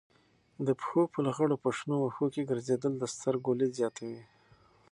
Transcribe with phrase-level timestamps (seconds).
[0.67, 4.21] د پښو په لغړو په شنو وښو ګرځېدل د سترګو لید زیاتوي.